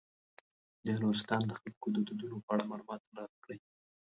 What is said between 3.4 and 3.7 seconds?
کړئ.